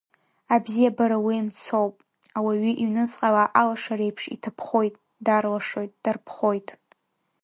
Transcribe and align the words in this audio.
Абзиабара 0.55 1.17
уи 1.25 1.45
мцоуп, 1.47 1.95
ауаҩы 2.37 2.71
иҩныҵҟала 2.75 3.43
алашареиԥш 3.61 4.23
иҭаԥхоит, 4.35 4.95
дарлашоит, 5.25 5.91
дарԥхоит. 6.03 6.67